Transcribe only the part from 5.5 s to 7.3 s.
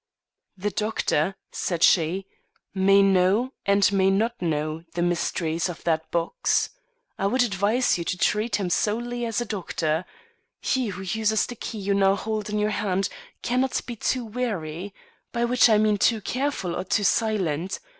of that box. I